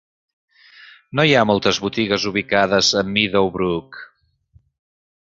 [1.19, 4.01] No hi ha moltes botigues ubicades a Meadowbrook.